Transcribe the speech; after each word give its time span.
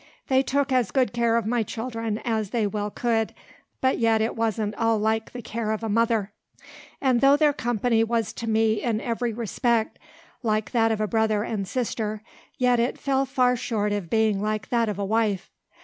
They 0.29 0.41
took 0.41 0.71
as 0.71 0.89
good 0.89 1.13
care 1.13 1.37
of 1.37 1.45
my 1.45 1.61
children 1.61 2.17
as 2.25 2.49
they 2.49 2.65
well 2.65 2.89
could, 2.89 3.35
but 3.81 3.99
yet 3.99 4.19
it 4.19 4.35
wasn't 4.35 4.73
all 4.73 4.97
like 4.97 5.31
the 5.31 5.43
care 5.43 5.69
of 5.71 5.83
a 5.83 5.89
mother. 5.89 6.31
And 6.99 7.21
though 7.21 7.37
their 7.37 7.53
company 7.53 8.03
was 8.03 8.33
to 8.33 8.49
me 8.49 8.81
in 8.81 8.99
every 8.99 9.31
respect 9.31 9.99
like 10.41 10.71
that 10.71 10.91
of 10.91 11.01
a 11.01 11.07
brother 11.07 11.43
and 11.43 11.67
sister, 11.67 12.23
yet 12.57 12.79
it 12.79 12.97
fell 12.97 13.27
far 13.27 13.55
short 13.55 13.91
of 13.91 14.09
being 14.09 14.41
like 14.41 14.69
that 14.69 14.89
of 14.89 14.97
a 14.97 15.05
wife. 15.05 15.51